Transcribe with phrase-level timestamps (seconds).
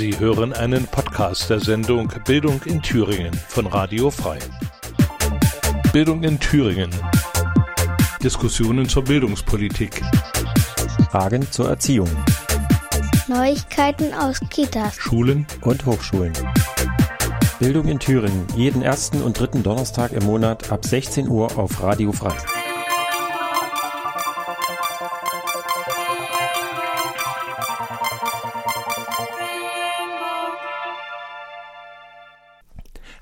[0.00, 4.38] Sie hören einen Podcast der Sendung Bildung in Thüringen von Radio Frei.
[5.92, 6.88] Bildung in Thüringen.
[8.24, 10.00] Diskussionen zur Bildungspolitik.
[11.10, 12.08] Fragen zur Erziehung.
[13.28, 16.32] Neuigkeiten aus Kitas, Schulen und Hochschulen.
[17.58, 22.10] Bildung in Thüringen, jeden ersten und dritten Donnerstag im Monat ab 16 Uhr auf Radio
[22.12, 22.36] Frei.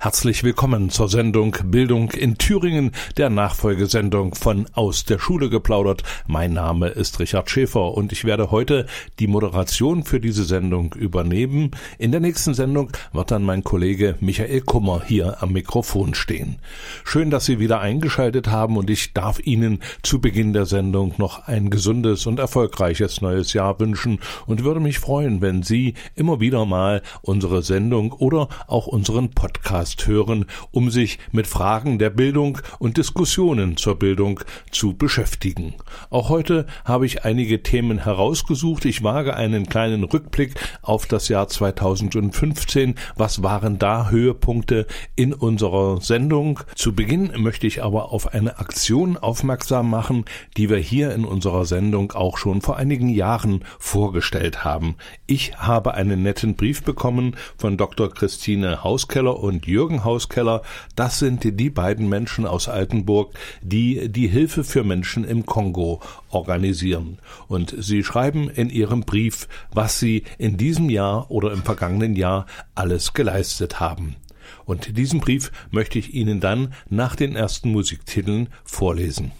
[0.01, 6.03] Herzlich willkommen zur Sendung Bildung in Thüringen, der Nachfolgesendung von Aus der Schule geplaudert.
[6.25, 8.85] Mein Name ist Richard Schäfer und ich werde heute
[9.19, 11.71] die Moderation für diese Sendung übernehmen.
[11.97, 16.59] In der nächsten Sendung wird dann mein Kollege Michael Kummer hier am Mikrofon stehen.
[17.03, 21.45] Schön, dass Sie wieder eingeschaltet haben und ich darf Ihnen zu Beginn der Sendung noch
[21.45, 26.65] ein gesundes und erfolgreiches neues Jahr wünschen und würde mich freuen, wenn Sie immer wieder
[26.65, 32.59] mal unsere Sendung oder auch unseren Podcast Podcast hören, um sich mit Fragen der Bildung
[32.79, 34.39] und Diskussionen zur Bildung
[34.71, 35.75] zu beschäftigen.
[36.09, 38.85] Auch heute habe ich einige Themen herausgesucht.
[38.85, 42.95] Ich wage einen kleinen Rückblick auf das Jahr 2015.
[43.15, 46.59] Was waren da Höhepunkte in unserer Sendung?
[46.75, 50.25] Zu Beginn möchte ich aber auf eine Aktion aufmerksam machen,
[50.57, 54.95] die wir hier in unserer Sendung auch schon vor einigen Jahren vorgestellt haben.
[55.25, 58.09] Ich habe einen netten Brief bekommen von Dr.
[58.09, 60.61] Christine Hauskeller und Jürgen Jürgen Hauskeller,
[60.97, 66.01] das sind die beiden Menschen aus Altenburg, die die Hilfe für Menschen im Kongo
[66.31, 67.19] organisieren.
[67.47, 72.45] Und sie schreiben in ihrem Brief, was sie in diesem Jahr oder im vergangenen Jahr
[72.75, 74.17] alles geleistet haben.
[74.65, 79.31] Und diesen Brief möchte ich Ihnen dann nach den ersten Musiktiteln vorlesen.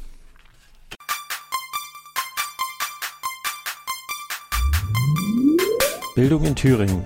[6.16, 7.06] Bildung in Thüringen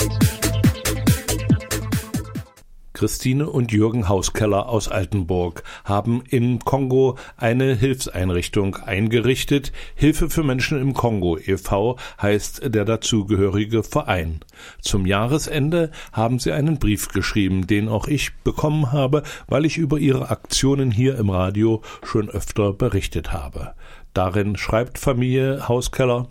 [3.01, 9.71] Christine und Jürgen Hauskeller aus Altenburg haben im Kongo eine Hilfseinrichtung eingerichtet.
[9.95, 11.97] Hilfe für Menschen im Kongo e.V.
[12.21, 14.41] heißt der dazugehörige Verein.
[14.81, 19.97] Zum Jahresende haben sie einen Brief geschrieben, den auch ich bekommen habe, weil ich über
[19.97, 23.73] ihre Aktionen hier im Radio schon öfter berichtet habe.
[24.13, 26.27] Darin schreibt Familie Hauskeller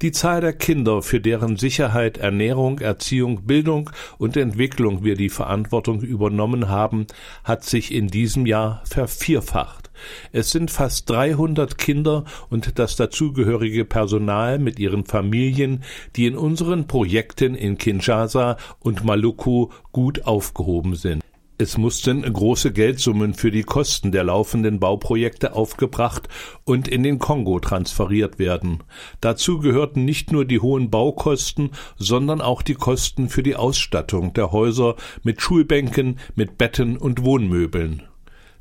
[0.00, 6.00] die Zahl der Kinder, für deren Sicherheit, Ernährung, Erziehung, Bildung und Entwicklung wir die Verantwortung
[6.00, 7.06] übernommen haben,
[7.44, 9.90] hat sich in diesem Jahr vervierfacht.
[10.32, 15.84] Es sind fast 300 Kinder und das dazugehörige Personal mit ihren Familien,
[16.16, 21.22] die in unseren Projekten in Kinshasa und Maluku gut aufgehoben sind.
[21.62, 26.28] Es mussten große Geldsummen für die Kosten der laufenden Bauprojekte aufgebracht
[26.64, 28.82] und in den Kongo transferiert werden.
[29.20, 34.50] Dazu gehörten nicht nur die hohen Baukosten, sondern auch die Kosten für die Ausstattung der
[34.50, 38.02] Häuser mit Schulbänken, mit Betten und Wohnmöbeln.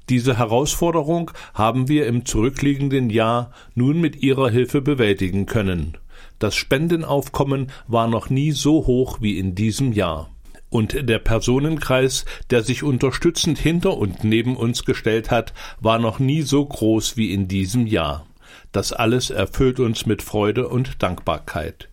[0.10, 5.98] Diese Herausforderung haben wir im zurückliegenden Jahr nun mit Ihrer Hilfe bewältigen können.
[6.38, 10.31] Das Spendenaufkommen war noch nie so hoch wie in diesem Jahr
[10.72, 16.42] und der Personenkreis, der sich unterstützend hinter und neben uns gestellt hat, war noch nie
[16.42, 18.26] so groß wie in diesem Jahr.
[18.72, 21.90] Das alles erfüllt uns mit Freude und Dankbarkeit.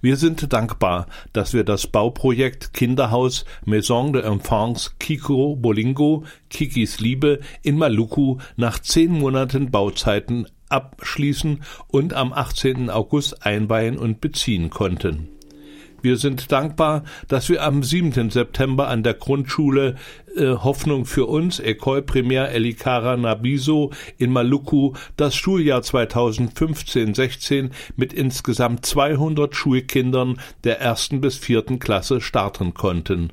[0.00, 7.40] Wir sind dankbar, dass wir das Bauprojekt Kinderhaus Maison de Enfants Kiko Bolingo, Kikis Liebe
[7.62, 12.88] in Maluku nach zehn Monaten Bauzeiten abschließen und am 18.
[12.88, 15.28] August einweihen und beziehen konnten.
[16.02, 18.30] Wir sind dankbar, dass wir am 7.
[18.30, 19.94] September an der Grundschule
[20.36, 28.84] äh, Hoffnung für uns, Ecole Primaire Elikara Nabiso in Maluku, das Schuljahr 2015-16 mit insgesamt
[28.84, 33.32] 200 Schulkindern der ersten bis vierten Klasse starten konnten.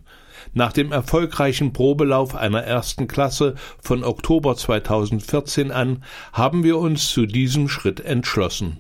[0.53, 6.03] Nach dem erfolgreichen Probelauf einer ersten Klasse von Oktober 2014 an
[6.33, 8.77] haben wir uns zu diesem Schritt entschlossen.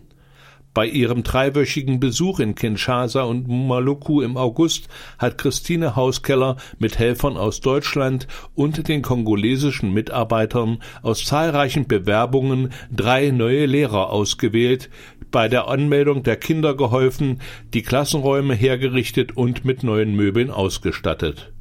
[0.73, 4.87] Bei ihrem dreiwöchigen Besuch in Kinshasa und Maluku im August
[5.17, 13.31] hat Christine Hauskeller mit Helfern aus Deutschland und den kongolesischen Mitarbeitern aus zahlreichen Bewerbungen drei
[13.31, 14.89] neue Lehrer ausgewählt,
[15.31, 17.41] bei der Anmeldung der Kinder geholfen,
[17.73, 21.51] die Klassenräume hergerichtet und mit neuen Möbeln ausgestattet.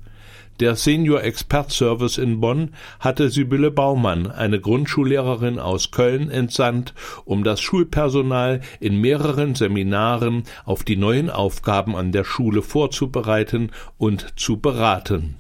[0.61, 6.95] Der Senior Expert Service in Bonn hatte Sibylle Baumann, eine Grundschullehrerin aus Köln, entsandt,
[7.25, 14.33] um das Schulpersonal in mehreren Seminaren auf die neuen Aufgaben an der Schule vorzubereiten und
[14.37, 15.37] zu beraten.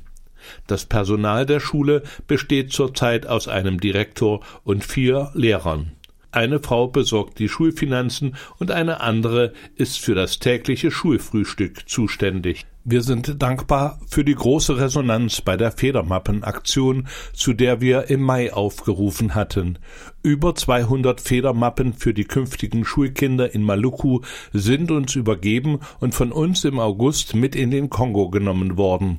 [0.68, 5.92] Das Personal der Schule besteht zurzeit aus einem Direktor und vier Lehrern.
[6.30, 12.66] Eine Frau besorgt die Schulfinanzen und eine andere ist für das tägliche Schulfrühstück zuständig.
[12.90, 18.50] Wir sind dankbar für die große Resonanz bei der Federmappenaktion, zu der wir im Mai
[18.50, 19.78] aufgerufen hatten.
[20.22, 24.20] Über 200 Federmappen für die künftigen Schulkinder in Maluku
[24.54, 29.18] sind uns übergeben und von uns im August mit in den Kongo genommen worden.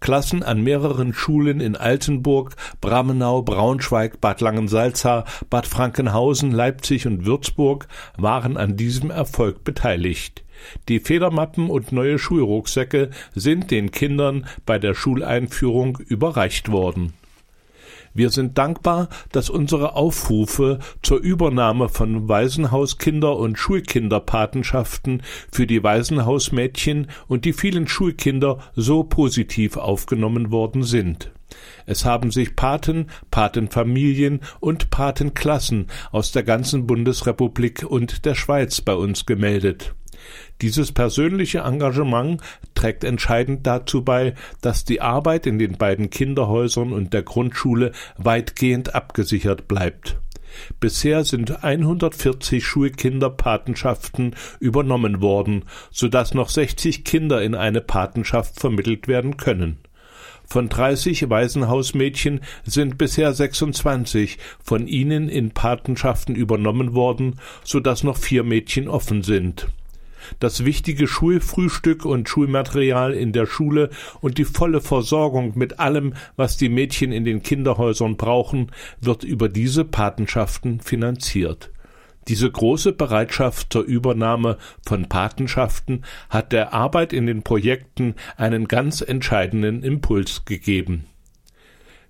[0.00, 7.86] Klassen an mehreren Schulen in Altenburg, Bramenau, Braunschweig, Bad Langensalza, Bad Frankenhausen, Leipzig und Würzburg
[8.16, 10.42] waren an diesem Erfolg beteiligt.
[10.88, 17.14] Die Federmappen und neue Schulrucksäcke sind den Kindern bei der Schuleinführung überreicht worden.
[18.12, 25.22] Wir sind dankbar, dass unsere Aufrufe zur Übernahme von Waisenhauskinder- und Schulkinderpatenschaften
[25.52, 31.30] für die Waisenhausmädchen und die vielen Schulkinder so positiv aufgenommen worden sind.
[31.86, 38.94] Es haben sich Paten, Patenfamilien und Patenklassen aus der ganzen Bundesrepublik und der Schweiz bei
[38.94, 39.94] uns gemeldet.
[40.60, 42.42] Dieses persönliche Engagement
[42.74, 48.94] trägt entscheidend dazu bei, dass die Arbeit in den beiden Kinderhäusern und der Grundschule weitgehend
[48.94, 50.18] abgesichert bleibt.
[50.80, 59.08] Bisher sind 140 Schulkinderpatenschaften übernommen worden, so dass noch 60 Kinder in eine Patenschaft vermittelt
[59.08, 59.78] werden können.
[60.46, 68.16] Von 30 Waisenhausmädchen sind bisher 26 von ihnen in Patenschaften übernommen worden, so dass noch
[68.16, 69.68] vier Mädchen offen sind
[70.38, 73.90] das wichtige Schulfrühstück und Schulmaterial in der Schule
[74.20, 79.48] und die volle Versorgung mit allem, was die Mädchen in den Kinderhäusern brauchen, wird über
[79.48, 81.70] diese Patenschaften finanziert.
[82.28, 89.00] Diese große Bereitschaft zur Übernahme von Patenschaften hat der Arbeit in den Projekten einen ganz
[89.00, 91.06] entscheidenden Impuls gegeben.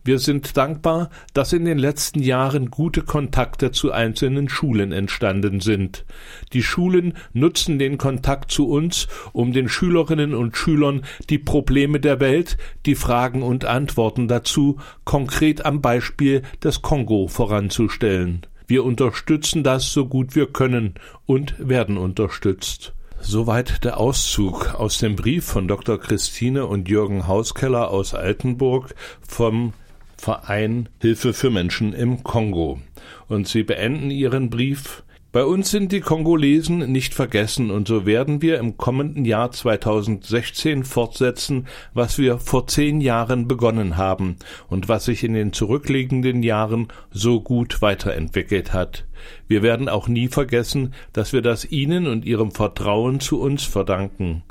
[0.02, 6.04] Wir sind dankbar, dass in den letzten Jahren gute Kontakte zu einzelnen Schulen entstanden sind.
[6.52, 12.20] Die Schulen nutzen den Kontakt zu uns, um den Schülerinnen und Schülern die Probleme der
[12.20, 12.56] Welt,
[12.86, 18.46] die Fragen und Antworten dazu konkret am Beispiel des Kongo voranzustellen.
[18.66, 20.94] Wir unterstützen das so gut wir können
[21.26, 22.94] und werden unterstützt.
[23.20, 25.98] Soweit der Auszug aus dem Brief von Dr.
[25.98, 29.74] Christine und Jürgen Hauskeller aus Altenburg vom
[30.20, 32.78] Verein Hilfe für Menschen im Kongo.
[33.26, 35.02] Und sie beenden ihren Brief
[35.32, 40.82] bei uns sind die Kongolesen nicht vergessen und so werden wir im kommenden Jahr 2016
[40.82, 44.38] fortsetzen, was wir vor zehn Jahren begonnen haben
[44.68, 49.06] und was sich in den zurückliegenden Jahren so gut weiterentwickelt hat.
[49.46, 54.42] Wir werden auch nie vergessen, dass wir das Ihnen und Ihrem Vertrauen zu uns verdanken.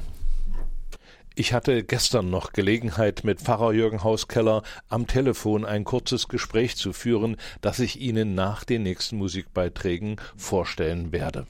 [1.38, 6.92] Ich hatte gestern noch Gelegenheit, mit Pfarrer Jürgen Hauskeller am Telefon ein kurzes Gespräch zu
[6.92, 11.46] führen, das ich Ihnen nach den nächsten Musikbeiträgen vorstellen werde.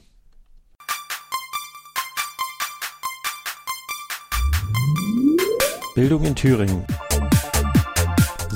[5.95, 6.85] Bildung in Thüringen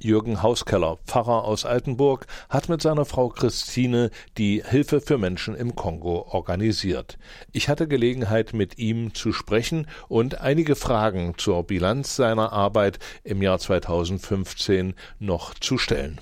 [0.00, 5.74] Jürgen Hauskeller, Pfarrer aus Altenburg, hat mit seiner Frau Christine die Hilfe für Menschen im
[5.74, 7.18] Kongo organisiert.
[7.52, 13.42] Ich hatte Gelegenheit, mit ihm zu sprechen und einige Fragen zur Bilanz seiner Arbeit im
[13.42, 16.20] Jahr 2015 noch zu stellen.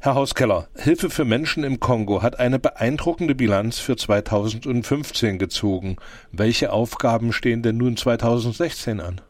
[0.00, 5.96] Herr Hauskeller, Hilfe für Menschen im Kongo hat eine beeindruckende Bilanz für 2015 gezogen.
[6.32, 9.20] Welche Aufgaben stehen denn nun 2016 an?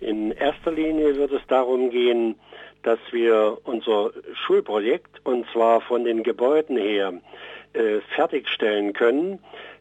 [0.00, 2.36] In erster Linie wird es darum gehen,
[2.86, 7.12] dass wir unser Schulprojekt, und zwar von den Gebäuden her,
[7.72, 9.40] äh, fertigstellen können.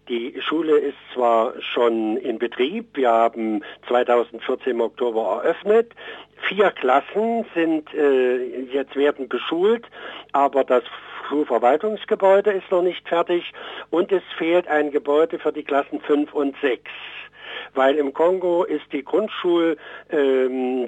[0.09, 5.93] Die Schule ist zwar schon in Betrieb, wir haben 2014 im Oktober eröffnet,
[6.47, 9.85] vier Klassen sind äh, jetzt werden beschult,
[10.31, 10.83] aber das
[11.27, 13.53] Schulverwaltungsgebäude ist noch nicht fertig
[13.89, 16.89] und es fehlt ein Gebäude für die Klassen 5 und 6
[17.73, 19.77] weil im Kongo ist die Grundschuldauer
[20.11, 20.87] ähm,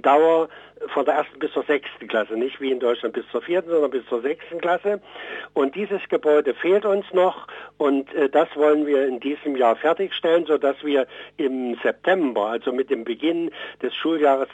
[0.89, 3.91] von der ersten bis zur sechsten Klasse, nicht wie in Deutschland bis zur vierten, sondern
[3.91, 5.01] bis zur sechsten Klasse.
[5.53, 10.45] Und dieses Gebäude fehlt uns noch und äh, das wollen wir in diesem Jahr fertigstellen,
[10.45, 13.51] sodass wir im September, also mit dem Beginn
[13.81, 14.49] des Schuljahres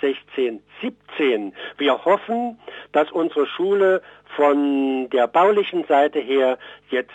[0.00, 2.58] 2016, 17, wir hoffen,
[2.92, 4.02] dass unsere Schule
[4.36, 6.58] von der baulichen Seite her
[6.90, 7.10] jetzt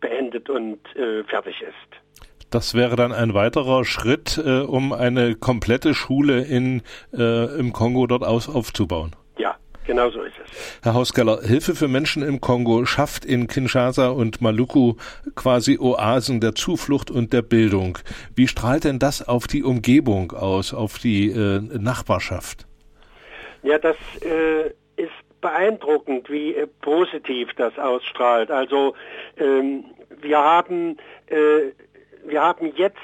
[0.00, 2.18] beendet und äh, fertig ist.
[2.50, 8.06] Das wäre dann ein weiterer Schritt, äh, um eine komplette Schule in, äh, im Kongo
[8.06, 9.14] dort aus, aufzubauen.
[9.36, 9.56] Ja,
[9.88, 10.78] genau so ist es.
[10.84, 14.94] Herr Hauskeller, Hilfe für Menschen im Kongo schafft in Kinshasa und Maluku
[15.34, 17.98] quasi Oasen der Zuflucht und der Bildung.
[18.36, 22.66] Wie strahlt denn das auf die Umgebung aus, auf die äh, Nachbarschaft?
[23.64, 28.50] Ja, das äh, ist beeindruckend, wie äh, positiv das ausstrahlt.
[28.50, 28.94] Also
[29.38, 29.84] ähm,
[30.20, 31.72] wir haben äh,
[32.26, 32.98] wir haben jetzt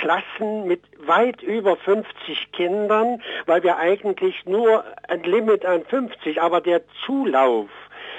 [0.00, 6.60] Klassen mit weit über 50 Kindern, weil wir eigentlich nur ein Limit an 50, aber
[6.60, 7.68] der Zulauf,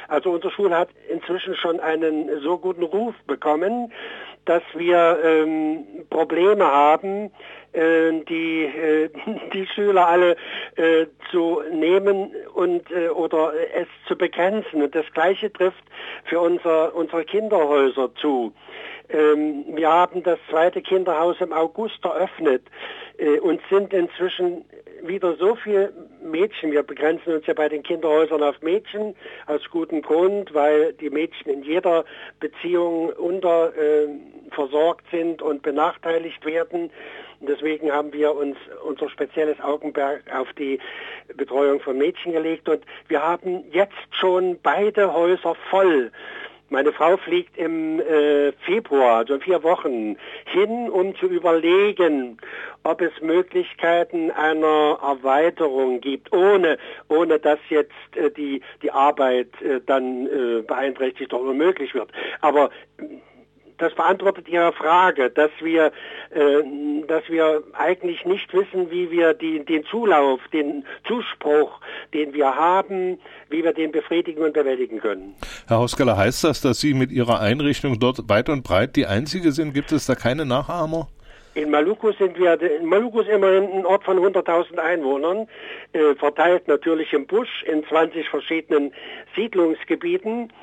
[0.08, 3.92] also unsere Schule hat inzwischen schon einen so guten Ruf bekommen,
[4.46, 7.32] dass wir ähm, Probleme haben,
[7.74, 9.10] äh, die, äh,
[9.54, 10.38] die Schüler alle
[10.76, 14.82] äh, zu nehmen und äh, oder es zu begrenzen.
[14.82, 15.84] Und das Gleiche trifft
[16.26, 18.54] für unser, unsere Kinderhäuser zu.
[19.10, 22.64] Ähm, wir haben das zweite Kinderhaus im August eröffnet
[23.18, 24.66] äh, und sind inzwischen
[25.04, 26.72] wieder so viel Mädchen.
[26.72, 31.52] Wir begrenzen uns ja bei den Kinderhäusern auf Mädchen aus gutem Grund, weil die Mädchen
[31.52, 32.04] in jeder
[32.40, 34.08] Beziehung unter äh,
[34.52, 36.90] versorgt sind und benachteiligt werden.
[37.42, 40.80] deswegen haben wir uns unser spezielles Augenmerk auf die
[41.36, 46.12] Betreuung von Mädchen gelegt und wir haben jetzt schon beide Häuser voll.
[46.70, 52.38] Meine Frau fliegt im äh, Februar, also vier Wochen, hin, um zu überlegen,
[52.84, 59.80] ob es Möglichkeiten einer Erweiterung gibt, ohne, ohne dass jetzt äh, die, die Arbeit äh,
[59.86, 62.12] dann äh, beeinträchtigt oder unmöglich wird.
[62.42, 62.70] Aber
[63.78, 65.92] das beantwortet Ihre Frage, dass wir,
[66.32, 66.64] äh,
[67.08, 71.80] dass wir eigentlich nicht wissen, wie wir die, den Zulauf, den Zuspruch,
[72.14, 73.20] den wir haben,
[73.50, 75.36] wie wir den befriedigen und bewältigen können.
[75.68, 79.52] Herr Hauskeller, heißt das, dass Sie mit Ihrer Einrichtung dort weit und breit die Einzige
[79.52, 79.74] sind?
[79.74, 81.08] Gibt es da keine Nachahmer?
[81.58, 85.48] In Maluku sind wir, in Maluku ist immerhin ein Ort von 100.000 Einwohnern,
[85.94, 88.94] äh, verteilt natürlich im Busch in 20 verschiedenen
[89.36, 90.54] Siedlungsgebieten.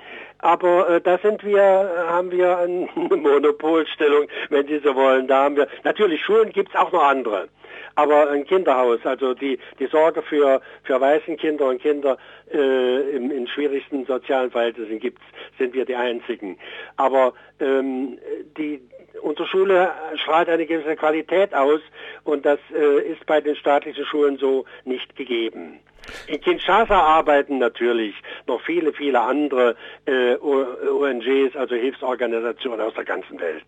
[0.45, 5.27] Aber äh, da sind wir, äh, haben wir eine Monopolstellung, wenn Sie so wollen.
[5.27, 7.49] Da haben wir, natürlich Schulen gibt es auch noch andere.
[7.95, 12.19] Aber ein Kinderhaus, also die, die Sorge für, für Waisenkinder und Kinder
[12.53, 15.23] äh, im, in schwierigsten sozialen Verhältnissen gibt's,
[15.59, 16.59] sind wir die Einzigen.
[16.99, 18.19] Aber ähm,
[18.59, 18.83] die,
[19.23, 19.91] unsere Schule
[20.23, 21.81] strahlt eine gewisse Qualität aus
[22.25, 25.81] und das äh, ist bei den staatlichen Schulen so nicht gegeben.
[26.27, 28.15] In Kinshasa arbeiten natürlich
[28.47, 33.65] noch viele, viele andere äh, ONGs, also Hilfsorganisationen aus der ganzen Welt.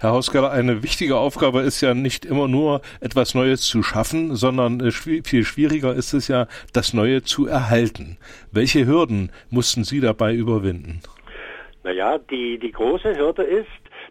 [0.00, 4.80] Herr Hauskeller, eine wichtige Aufgabe ist ja nicht immer nur etwas Neues zu schaffen, sondern
[4.80, 8.18] äh, viel schwieriger ist es ja, das Neue zu erhalten.
[8.52, 11.00] Welche Hürden mussten Sie dabei überwinden?
[11.84, 13.66] Naja, die, die große Hürde ist,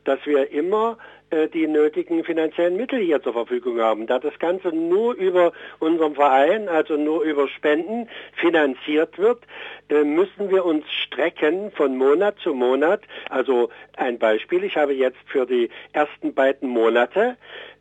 [0.07, 0.97] dass wir immer
[1.29, 4.07] äh, die nötigen finanziellen Mittel hier zur Verfügung haben.
[4.07, 9.39] Da das Ganze nur über unseren Verein, also nur über Spenden finanziert wird,
[9.89, 13.01] äh, müssen wir uns strecken von Monat zu Monat.
[13.29, 17.35] Also ein Beispiel, ich habe jetzt für die ersten beiden Monate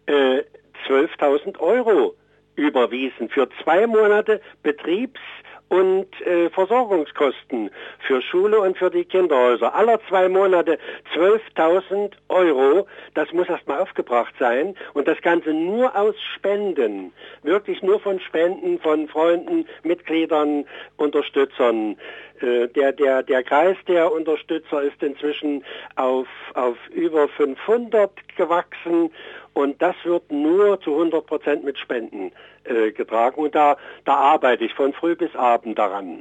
[0.07, 0.43] äh,
[0.89, 2.15] 12.000 Euro
[2.57, 5.21] überwiesen für zwei Monate Betriebs-
[5.69, 7.71] und äh, Versorgungskosten
[8.07, 9.75] für Schule und für die Kinderhäuser.
[9.75, 10.79] Aller zwei Monate
[11.15, 12.87] 12.000 Euro.
[13.15, 14.77] Das muss erstmal aufgebracht sein.
[14.95, 17.13] Und das Ganze nur aus Spenden.
[17.43, 21.97] Wirklich nur von Spenden von Freunden, Mitgliedern, Unterstützern.
[22.41, 25.65] Äh, der, der, der Kreis der Unterstützer ist inzwischen
[25.97, 29.11] auf, auf über 500 gewachsen
[29.57, 32.31] und das wird nur zu 100 Prozent mit Spenden
[32.65, 36.19] äh, getragen und da, da arbeite ich von früh bis abend daran.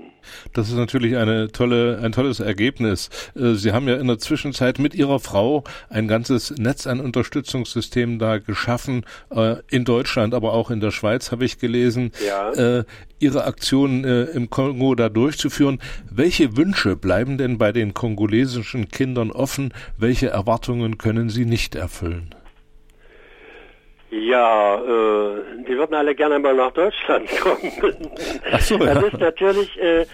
[0.53, 3.10] Das ist natürlich eine tolle, ein tolles Ergebnis.
[3.36, 8.19] Äh, Sie haben ja in der Zwischenzeit mit Ihrer Frau ein ganzes Netz an Unterstützungssystemen
[8.19, 12.12] da geschaffen, äh, in Deutschland, aber auch in der Schweiz habe ich gelesen.
[12.25, 12.51] Ja.
[12.51, 12.84] Äh,
[13.17, 15.79] Ihre Aktionen im Kongo da durchzuführen.
[16.09, 19.74] Welche Wünsche bleiben denn bei den kongolesischen Kindern offen?
[19.97, 22.33] Welche Erwartungen können Sie nicht erfüllen?
[24.17, 28.12] Ja, äh, die würden alle gerne mal nach Deutschland kommen.
[28.50, 28.93] Ach so, ja.
[28.93, 30.05] Das ist natürlich äh,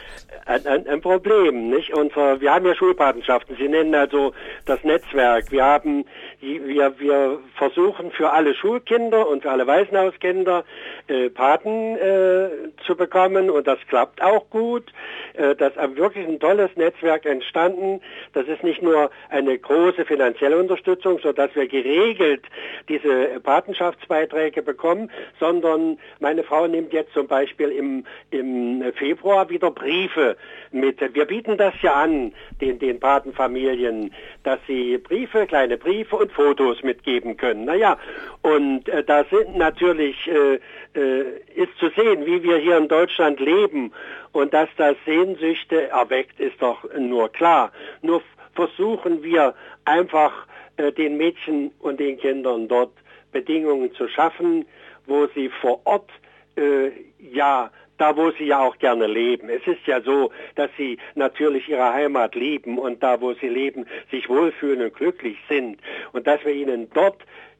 [0.45, 1.93] ein, ein, ein Problem, nicht?
[1.93, 3.55] Unser, wir haben ja Schulpatenschaften.
[3.57, 4.33] Sie nennen also
[4.65, 5.51] das Netzwerk.
[5.51, 6.05] Wir haben,
[6.39, 10.63] wir, wir versuchen für alle Schulkinder und für alle Waisenhauskinder
[11.07, 12.49] äh, Paten äh,
[12.85, 14.91] zu bekommen und das klappt auch gut.
[15.33, 18.01] Äh, das ist wirklich ein tolles Netzwerk entstanden.
[18.33, 22.45] Das ist nicht nur eine große finanzielle Unterstützung, so dass wir geregelt
[22.89, 29.71] diese Patenschaft Bürgschaftsbeiträge bekommen, sondern meine Frau nimmt jetzt zum Beispiel im, im Februar wieder
[29.71, 30.37] Briefe
[30.71, 30.99] mit.
[31.13, 36.83] Wir bieten das ja an, den, den Patenfamilien, dass sie Briefe, kleine Briefe und Fotos
[36.83, 37.65] mitgeben können.
[37.65, 37.97] Naja,
[38.41, 40.59] und äh, da sind natürlich, äh,
[40.95, 43.91] äh, ist zu sehen, wie wir hier in Deutschland leben
[44.31, 47.71] und dass das Sehnsüchte erweckt, ist doch nur klar.
[48.01, 48.21] Nur
[48.53, 49.55] versuchen wir
[49.85, 52.91] einfach äh, den Mädchen und den Kindern dort
[53.31, 54.65] Bedingungen zu schaffen,
[55.05, 56.09] wo sie vor Ort
[56.55, 57.71] äh, ja
[58.01, 59.47] da wo sie ja auch gerne leben.
[59.47, 63.85] Es ist ja so, dass sie natürlich ihre Heimat lieben und da wo sie leben,
[64.09, 65.77] sich wohlfühlen und glücklich sind
[66.11, 67.17] und dass wir ihnen dort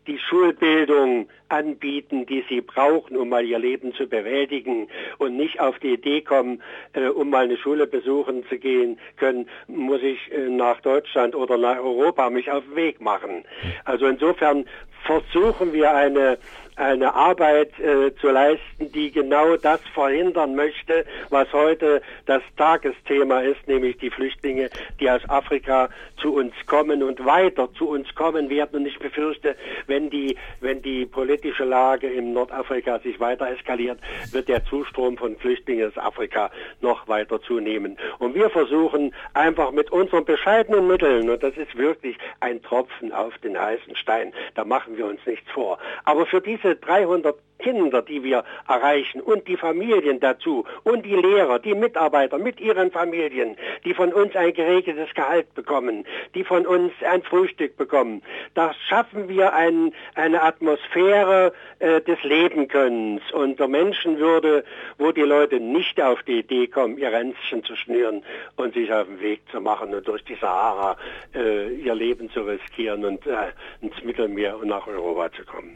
[0.08, 4.88] die Schulbildung anbieten, die sie brauchen, um mal ihr Leben zu bewältigen
[5.20, 6.64] und nicht auf die Idee kommen,
[6.94, 11.58] äh, um mal eine Schule besuchen zu gehen können, muss ich äh, nach Deutschland oder
[11.58, 13.44] nach Europa mich auf den Weg machen.
[13.86, 14.66] Also insofern
[15.06, 16.38] versuchen wir eine
[16.82, 23.68] eine Arbeit äh, zu leisten, die genau das verhindern möchte, was heute das Tagesthema ist,
[23.68, 28.82] nämlich die Flüchtlinge, die aus Afrika zu uns kommen und weiter zu uns kommen werden.
[28.82, 29.56] Und ich befürchte,
[29.88, 34.00] wenn die, wenn die politische Lage in Nordafrika sich weiter eskaliert,
[34.32, 37.98] wird der Zustrom von Flüchtlingen aus Afrika noch weiter zunehmen.
[38.18, 43.38] Und wir versuchen einfach mit unseren bescheidenen Mitteln, und das ist wirklich ein Tropfen auf
[43.40, 45.78] den heißen Stein, da machen wir uns nichts vor.
[46.04, 51.60] Aber für diese 300 Kinder, die wir erreichen und die Familien dazu und die Lehrer,
[51.60, 56.92] die Mitarbeiter mit ihren Familien, die von uns ein geregeltes Gehalt bekommen, die von uns
[57.08, 58.22] ein Frühstück bekommen.
[58.54, 64.64] Da schaffen wir ein, eine Atmosphäre äh, des Lebenkönnens und der Menschenwürde,
[64.98, 68.24] wo die Leute nicht auf die Idee kommen, ihr Ränzchen zu schnüren
[68.56, 70.98] und sich auf den Weg zu machen und durch die Sahara
[71.36, 73.52] äh, ihr Leben zu riskieren und äh,
[73.82, 75.74] ins Mittelmeer und nach Europa zu kommen.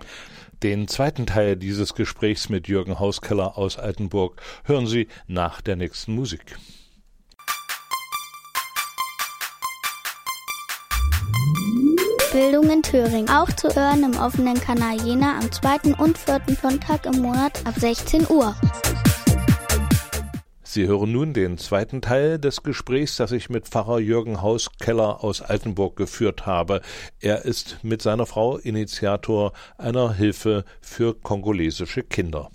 [0.63, 6.15] Den zweiten Teil dieses Gesprächs mit Jürgen Hauskeller aus Altenburg hören Sie nach der nächsten
[6.15, 6.58] Musik.
[12.36, 13.30] Bildung in Thüringen.
[13.30, 17.76] Auch zu hören im offenen Kanal Jena am zweiten und vierten Sonntag im Monat ab
[17.78, 18.54] 16 Uhr.
[20.75, 25.41] Sie hören nun den zweiten Teil des Gesprächs, das ich mit Pfarrer Jürgen Hauskeller aus
[25.41, 26.81] Altenburg geführt habe.
[27.21, 32.49] Er ist mit seiner Frau Initiator einer Hilfe für kongolesische Kinder.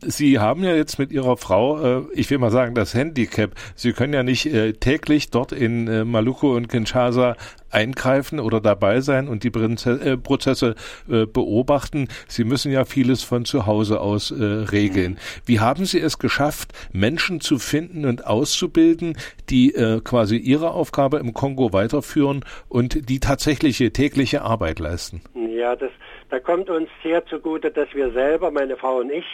[0.00, 3.50] Sie haben ja jetzt mit Ihrer Frau, äh, ich will mal sagen, das Handicap.
[3.74, 7.36] Sie können ja nicht äh, täglich dort in äh, Maluku und Kinshasa
[7.70, 10.74] eingreifen oder dabei sein und die äh, Prozesse
[11.10, 12.08] äh, beobachten.
[12.28, 15.18] Sie müssen ja vieles von zu Hause aus äh, regeln.
[15.44, 19.16] Wie haben Sie es geschafft, Menschen zu finden und auszubilden,
[19.50, 19.72] die
[20.04, 25.22] quasi ihre Aufgabe im Kongo weiterführen und die tatsächliche tägliche Arbeit leisten?
[25.34, 25.90] Ja, das,
[26.30, 29.24] da kommt uns sehr zugute, dass wir selber, meine Frau und ich,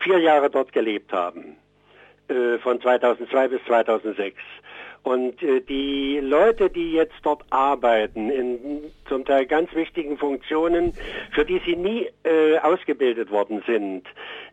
[0.00, 1.56] vier Jahre dort gelebt haben,
[2.28, 4.36] äh, von 2002 bis 2006.
[5.02, 10.92] Und äh, die Leute, die jetzt dort arbeiten, in zum Teil ganz wichtigen Funktionen,
[11.32, 14.04] für die sie nie äh, ausgebildet worden sind,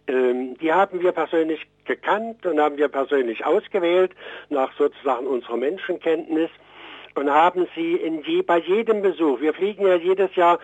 [0.07, 4.11] ähm, die haben wir persönlich gekannt und haben wir persönlich ausgewählt,
[4.49, 6.49] nach sozusagen unserer Menschenkenntnis
[7.15, 10.59] und haben sie in je, bei jedem Besuch, wir fliegen ja jedes Jahr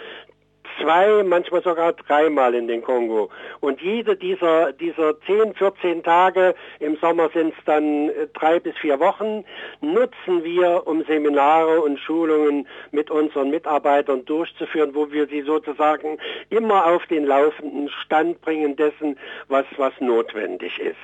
[0.79, 3.29] zwei, manchmal sogar dreimal in den Kongo.
[3.59, 8.77] Und jede dieser, dieser 10, 14 Tage, im Sommer sind es dann äh, drei bis
[8.77, 9.43] vier Wochen,
[9.81, 16.17] nutzen wir, um Seminare und Schulungen mit unseren Mitarbeitern durchzuführen, wo wir sie sozusagen
[16.49, 20.95] immer auf den laufenden Stand bringen dessen, was, was notwendig ist.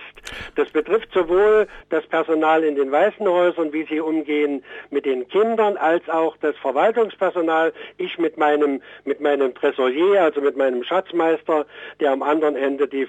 [0.56, 6.08] Das betrifft sowohl das Personal in den Waisenhäusern, wie sie umgehen mit den Kindern, als
[6.10, 7.74] auch das Verwaltungspersonal.
[7.98, 11.66] Ich mit meinem, mit meinem Tresorier, also mit meinem Schatzmeister,
[12.00, 13.08] der am anderen Ende die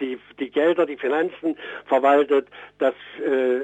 [0.00, 3.60] die, die Gelder, die Finanzen verwaltet, das, äh,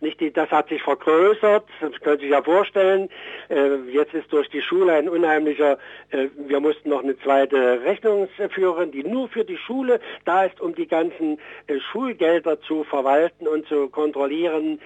[0.00, 3.08] nicht die, das hat sich vergrößert, das können Sie sich ja vorstellen.
[3.48, 5.78] Äh, jetzt ist durch die Schule ein unheimlicher,
[6.10, 10.60] äh, wir mussten noch eine zweite Rechnung führen, die nur für die Schule da ist,
[10.60, 14.80] um die ganzen äh, Schulgelder zu verwalten und zu kontrollieren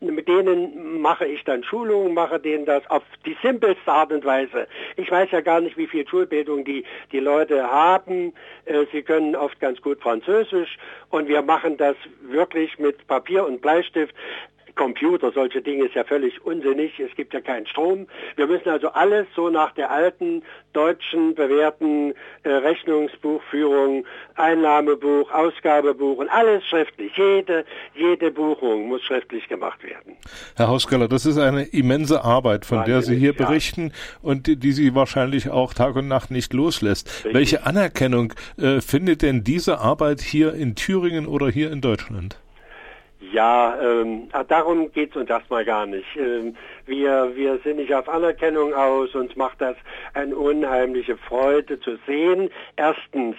[0.00, 4.68] mit denen mache ich dann Schulungen, mache denen das auf die simpelste Art und Weise.
[4.96, 8.32] Ich weiß ja gar nicht, wie viel Schulbildung die, die Leute haben.
[8.64, 10.78] Äh, sie können oft ganz gut Französisch
[11.10, 14.14] und wir machen das wirklich mit Papier und Bleistift.
[14.78, 16.98] Computer, solche Dinge ist ja völlig unsinnig.
[16.98, 18.06] Es gibt ja keinen Strom.
[18.36, 22.14] Wir müssen also alles so nach der alten deutschen bewährten
[22.44, 27.12] äh, Rechnungsbuchführung, Einnahmebuch, Ausgabebuch und alles schriftlich.
[27.16, 27.64] Jede,
[27.94, 30.16] jede Buchung muss schriftlich gemacht werden.
[30.56, 34.18] Herr Hauskeller, das ist eine immense Arbeit, von Wahnsinnig, der Sie hier berichten ja.
[34.22, 37.08] und die, die, Sie wahrscheinlich auch Tag und Nacht nicht loslässt.
[37.08, 37.34] Richtig.
[37.34, 42.38] Welche Anerkennung äh, findet denn diese Arbeit hier in Thüringen oder hier in Deutschland?
[43.32, 46.16] Ja, ähm, ah, darum geht's uns erstmal gar nicht.
[46.16, 49.14] Ähm, wir, wir sind nicht auf Anerkennung aus.
[49.14, 49.76] Uns macht das
[50.14, 52.48] eine unheimliche Freude zu sehen.
[52.76, 53.36] Erstens,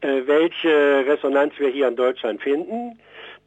[0.00, 2.98] äh, welche Resonanz wir hier in Deutschland finden.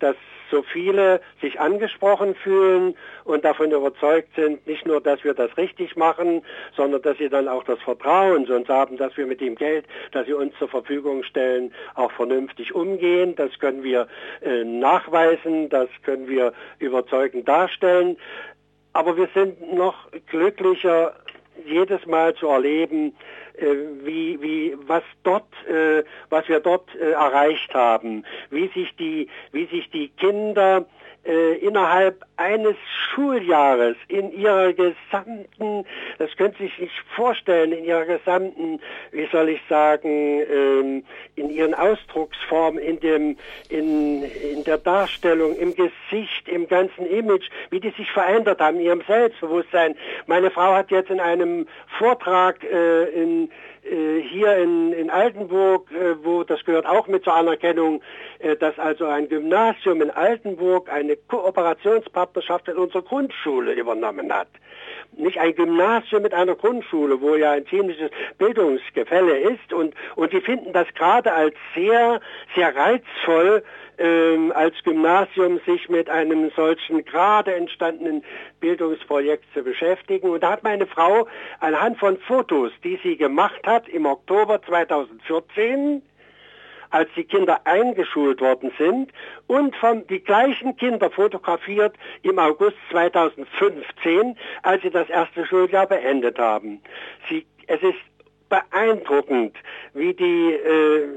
[0.04, 0.18] Das
[0.52, 5.96] so viele sich angesprochen fühlen und davon überzeugt sind, nicht nur, dass wir das richtig
[5.96, 6.44] machen,
[6.76, 10.26] sondern dass sie dann auch das Vertrauen uns haben, dass wir mit dem Geld, das
[10.28, 13.34] sie uns zur Verfügung stellen, auch vernünftig umgehen.
[13.36, 14.08] Das können wir
[14.42, 18.18] äh, nachweisen, das können wir überzeugend darstellen.
[18.92, 19.96] Aber wir sind noch
[20.28, 21.16] glücklicher,
[21.66, 23.16] jedes Mal zu erleben,
[23.56, 23.66] äh,
[24.04, 29.66] wie, wie, was dort, äh, was wir dort äh, erreicht haben, wie sich die, wie
[29.66, 30.86] sich die Kinder
[31.26, 32.76] äh, innerhalb eines
[33.10, 35.86] Schuljahres in ihrer gesamten,
[36.18, 38.80] das können Sie sich nicht vorstellen, in ihrer gesamten,
[39.12, 41.04] wie soll ich sagen, ähm,
[41.36, 43.38] in ihren Ausdrucksformen, in dem,
[43.70, 48.86] in, in der Darstellung, im Gesicht, im ganzen Image, wie die sich verändert haben, in
[48.86, 49.96] ihrem Selbstbewusstsein.
[50.28, 53.50] Meine Frau hat jetzt in einem Vortrag äh, in
[53.84, 58.02] äh, hier in, in Altenburg, äh, wo das gehört auch mit zur Anerkennung,
[58.40, 64.48] äh, dass also ein Gymnasium in Altenburg eine Kooperationspartnerschaft in unserer Grundschule übernommen hat.
[65.16, 70.42] Nicht ein Gymnasium mit einer Grundschule, wo ja ein ziemliches Bildungsgefälle ist und, und die
[70.42, 72.20] finden das gerade als sehr,
[72.56, 73.64] sehr reizvoll,
[73.98, 78.24] ähm, als Gymnasium sich mit einem solchen gerade entstandenen
[78.60, 80.30] Bildungsprojekt zu beschäftigen.
[80.30, 81.28] Und da hat meine Frau
[81.60, 86.02] anhand von Fotos, die sie gemacht hat im Oktober 2014,
[86.94, 89.12] als die Kinder eingeschult worden sind
[89.48, 96.38] und von die gleichen Kinder fotografiert im August 2015, als sie das erste Schuljahr beendet
[96.38, 96.82] haben.
[97.28, 97.98] Sie, es ist
[98.48, 99.58] beeindruckend,
[99.96, 101.08] wie die, äh,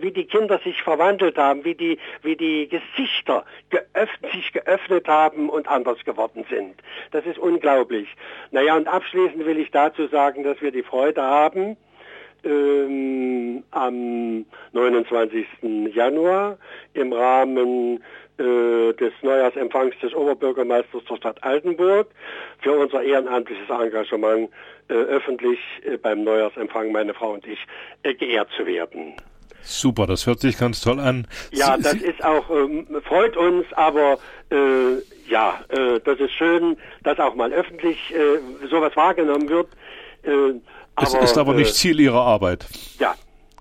[0.00, 5.48] wie die Kinder sich verwandelt haben, wie die, wie die Gesichter geöffnet, sich geöffnet haben
[5.48, 6.74] und anders geworden sind.
[7.12, 8.08] Das ist unglaublich.
[8.50, 11.76] Naja, und abschließend will ich dazu sagen, dass wir die Freude haben,
[12.44, 15.46] ähm, am 29.
[15.94, 16.58] Januar
[16.94, 18.00] im Rahmen
[18.40, 22.08] äh, des Neujahrsempfangs des Oberbürgermeisters der Stadt Altenburg
[22.60, 24.48] für unser ehrenamtliches Engagement
[24.88, 27.58] äh, öffentlich äh, beim Neujahrsempfang, meine Frau und ich,
[28.02, 29.12] äh, geehrt zu werden.
[29.62, 31.26] Super, das hört sich ganz toll an.
[31.52, 34.18] Ja, das ist auch, ähm, freut uns, aber
[34.50, 34.96] äh,
[35.28, 38.12] ja, das ist schön, dass auch mal öffentlich
[38.68, 39.68] sowas wahrgenommen wird.
[41.00, 42.66] Äh, es ist aber nicht Ziel Ihrer Arbeit.
[42.98, 43.14] Ja,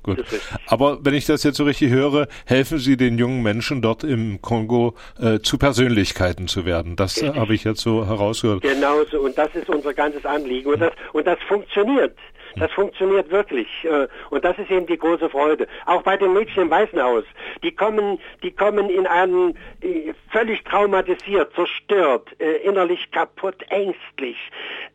[0.03, 0.23] Gut.
[0.67, 4.41] Aber wenn ich das jetzt so richtig höre, helfen Sie den jungen Menschen dort im
[4.41, 6.95] Kongo äh, zu Persönlichkeiten zu werden.
[6.95, 8.61] Das äh, habe ich jetzt so herausgehört.
[8.61, 9.19] Genau so.
[9.19, 10.71] Und das ist unser ganzes Anliegen.
[10.71, 12.17] Und das, und das funktioniert.
[12.55, 13.67] Das funktioniert wirklich.
[13.83, 15.67] Äh, und das ist eben die große Freude.
[15.85, 17.25] Auch bei den Mädchen im Waisenhaus.
[17.61, 24.37] Die kommen, die kommen in einen äh, völlig traumatisiert, zerstört, äh, innerlich kaputt, ängstlich.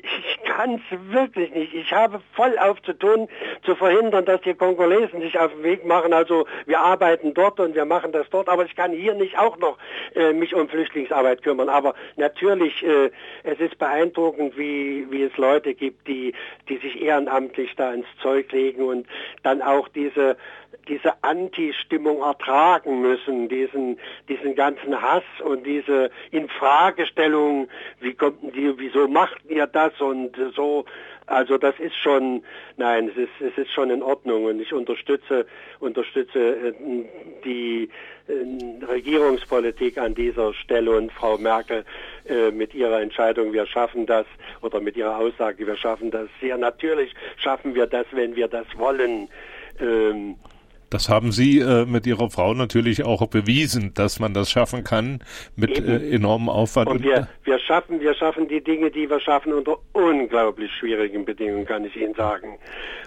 [0.00, 1.74] ich kann es wirklich nicht.
[1.74, 2.56] Ich habe voll
[2.98, 3.28] tun,
[3.64, 6.12] zu verhindern, dass die Kongolesen sich auf den Weg machen.
[6.12, 9.56] Also wir arbeiten dort und wir machen das dort, aber ich kann hier nicht auch
[9.58, 9.76] noch
[10.14, 11.68] äh, mich um Flüchtlingsarbeit kümmern.
[11.68, 13.10] Aber natürlich, äh,
[13.42, 16.32] es ist beeindruckend, wie, wie es Leute gibt, die,
[16.68, 19.06] die sich ehrenamtlich da ins Zeug legen und
[19.42, 20.36] dann auch diese
[20.88, 23.98] diese Anti-Stimmung ertragen müssen, diesen,
[24.28, 27.68] diesen ganzen Hass und diese Infragestellung,
[28.00, 30.84] wie kommt die, wieso macht ihr das und so,
[31.28, 32.42] also das ist schon,
[32.78, 35.46] nein, es ist, es ist schon in Ordnung und ich unterstütze,
[35.78, 36.74] unterstütze äh,
[37.44, 37.90] die
[38.28, 41.84] äh, Regierungspolitik an dieser Stelle und Frau Merkel
[42.26, 44.24] äh, mit ihrer Entscheidung, wir schaffen das,
[44.62, 48.66] oder mit ihrer Aussage, wir schaffen das sehr natürlich, schaffen wir das, wenn wir das
[48.78, 49.28] wollen.
[49.80, 50.36] Ähm,
[50.90, 55.20] das haben Sie äh, mit Ihrer Frau natürlich auch bewiesen, dass man das schaffen kann
[55.56, 56.88] mit äh, enormem Aufwand.
[56.88, 61.66] Und wir, wir schaffen, wir schaffen die Dinge, die wir schaffen unter unglaublich schwierigen Bedingungen,
[61.66, 62.58] kann ich Ihnen sagen.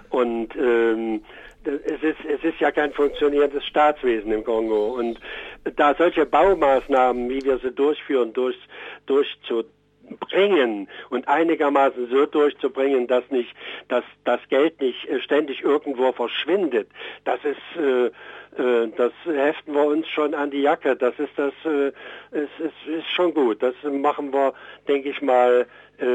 [0.10, 1.22] Und ähm,
[1.64, 4.96] es ist, es ist ja kein funktionierendes Staatswesen im Kongo.
[4.98, 5.20] Und
[5.76, 8.58] da solche Baumaßnahmen, wie wir sie durchführen, durch,
[9.06, 9.64] durchzu,
[10.20, 13.54] bringen und einigermaßen so durchzubringen, dass nicht,
[13.88, 16.90] dass das Geld nicht äh, ständig irgendwo verschwindet.
[17.24, 18.12] Das ist, äh,
[18.58, 20.96] das heften wir uns schon an die Jacke.
[20.96, 21.92] Das ist das, äh,
[22.32, 23.64] es, es ist schon gut.
[23.64, 24.54] Das machen wir,
[24.88, 25.68] denke ich mal,
[26.02, 26.06] äh,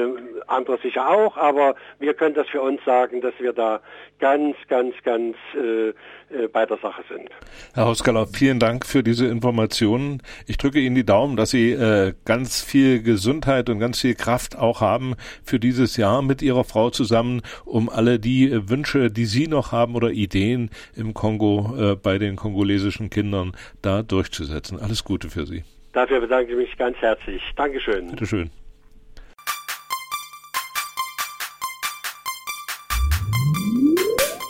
[0.48, 3.80] andere sicher auch, aber wir können das für uns sagen, dass wir da
[4.18, 7.30] ganz, ganz, ganz äh, äh, bei der Sache sind.
[7.74, 10.22] Herr Hauskeller, vielen Dank für diese Informationen.
[10.46, 14.58] Ich drücke Ihnen die Daumen, dass Sie äh, ganz viel Gesundheit und ganz viel Kraft
[14.58, 19.26] auch haben für dieses Jahr mit Ihrer Frau zusammen, um alle die äh, Wünsche, die
[19.26, 24.78] Sie noch haben oder Ideen im Kongo äh, bei den kongolesischen Kindern da durchzusetzen.
[24.80, 25.64] Alles Gute für Sie.
[25.92, 27.42] Dafür bedanke ich mich ganz herzlich.
[27.56, 28.10] Dankeschön.
[28.10, 28.50] Bitteschön.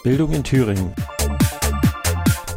[0.02, 0.94] Bildung in Thüringen.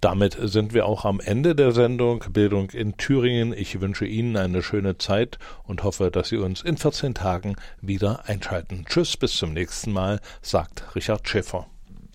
[0.00, 3.52] Damit sind wir auch am Ende der Sendung Bildung in Thüringen.
[3.52, 8.26] Ich wünsche Ihnen eine schöne Zeit und hoffe, dass Sie uns in 14 Tagen wieder
[8.26, 8.86] einschalten.
[8.88, 11.66] Tschüss, bis zum nächsten Mal, sagt Richard Schäfer.